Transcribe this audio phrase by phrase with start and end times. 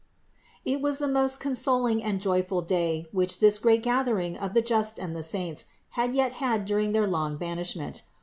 [0.65, 4.97] It was the most consoling and joyful day, which this great gathering of the just
[4.97, 8.01] and the saints had yet had during their long ban ishment.